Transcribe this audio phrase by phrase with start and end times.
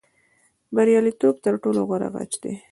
[0.75, 2.53] بریالیتوب تر ټولو غوره غچ دی.